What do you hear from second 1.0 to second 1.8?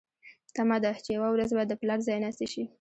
چې یوه ورځ به د